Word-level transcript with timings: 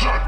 Action! 0.00 0.27